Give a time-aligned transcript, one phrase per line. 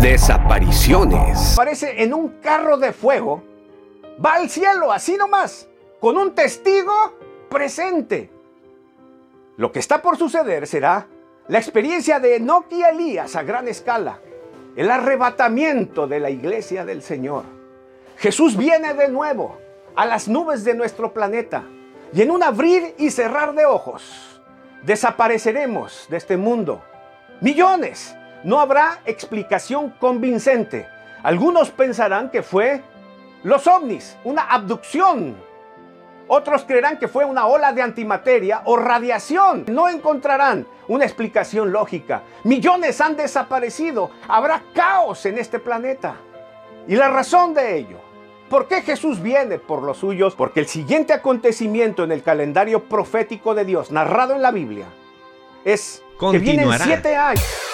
[0.00, 1.54] Desapariciones.
[1.54, 3.42] Aparece en un carro de fuego,
[4.24, 6.92] va al cielo así nomás, con un testigo
[7.50, 8.30] presente.
[9.56, 11.08] Lo que está por suceder será
[11.48, 14.20] la experiencia de Enoch y Elías a gran escala,
[14.76, 17.42] el arrebatamiento de la iglesia del Señor.
[18.18, 19.58] Jesús viene de nuevo
[19.96, 21.64] a las nubes de nuestro planeta
[22.12, 24.40] y en un abrir y cerrar de ojos
[24.84, 26.82] desapareceremos de este mundo.
[27.40, 28.14] Millones.
[28.44, 30.86] No habrá explicación convincente.
[31.22, 32.82] Algunos pensarán que fue
[33.42, 35.36] los ovnis, una abducción.
[36.28, 39.64] Otros creerán que fue una ola de antimateria o radiación.
[39.68, 42.22] No encontrarán una explicación lógica.
[42.44, 44.10] Millones han desaparecido.
[44.28, 46.16] Habrá caos en este planeta.
[46.86, 48.08] Y la razón de ello
[48.48, 50.34] ¿Por qué Jesús viene por los suyos?
[50.34, 54.86] Porque el siguiente acontecimiento en el calendario profético de Dios, narrado en la Biblia,
[55.64, 57.67] es que vienen siete años